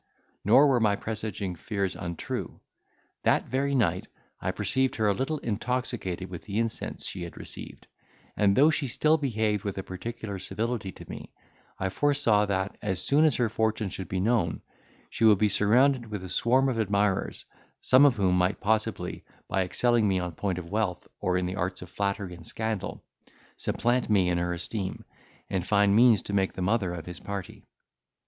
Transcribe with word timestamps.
Nor 0.43 0.65
were 0.65 0.79
my 0.79 0.95
presaging 0.95 1.53
fears 1.55 1.95
untrue. 1.95 2.59
That 3.21 3.45
very 3.45 3.75
night 3.75 4.07
I 4.41 4.49
perceived 4.49 4.95
her 4.95 5.07
a 5.07 5.13
little 5.13 5.37
intoxicated 5.37 6.27
with 6.27 6.41
the 6.45 6.57
incense 6.57 7.05
she 7.05 7.21
had 7.21 7.37
received, 7.37 7.85
and, 8.35 8.55
though, 8.55 8.71
she 8.71 8.87
still 8.87 9.19
behaved 9.19 9.63
with 9.63 9.77
a 9.77 9.83
particular 9.83 10.39
civility 10.39 10.91
to 10.91 11.07
me, 11.07 11.31
I 11.77 11.89
foresaw, 11.89 12.47
that, 12.47 12.79
as 12.81 12.99
soon 12.99 13.25
as 13.25 13.35
her 13.35 13.47
fortune 13.47 13.89
should 13.91 14.07
be 14.07 14.19
known, 14.19 14.63
she 15.11 15.23
would 15.23 15.37
be 15.37 15.49
surrounded 15.49 16.07
with 16.09 16.23
a 16.23 16.29
swarm 16.29 16.67
of 16.67 16.79
admirers, 16.79 17.45
some 17.81 18.03
of 18.03 18.15
whom 18.15 18.39
might 18.39 18.59
possibly, 18.59 19.23
by 19.47 19.61
excelling 19.61 20.07
me 20.07 20.17
on 20.17 20.31
point 20.31 20.57
of 20.57 20.71
wealth, 20.71 21.07
or 21.19 21.37
in 21.37 21.45
the 21.45 21.57
arts 21.57 21.83
of 21.83 21.91
flattery 21.91 22.33
and 22.33 22.47
scandal, 22.47 23.03
supplant 23.55 24.09
me 24.09 24.29
in 24.29 24.39
her 24.39 24.51
esteem, 24.51 25.05
and 25.47 25.67
find 25.67 25.95
means 25.95 26.23
to 26.23 26.33
make 26.33 26.53
the 26.53 26.61
mother 26.63 26.91
of 26.91 27.05
his 27.05 27.19
party. 27.19 27.67